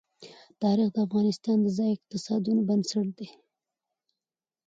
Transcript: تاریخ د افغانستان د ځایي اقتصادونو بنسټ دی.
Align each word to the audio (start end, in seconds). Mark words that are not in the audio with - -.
تاریخ 0.61 0.87
د 0.93 0.97
افغانستان 1.07 1.57
د 1.61 1.67
ځایي 1.77 1.93
اقتصادونو 1.95 2.61
بنسټ 2.69 3.07
دی. 3.17 3.27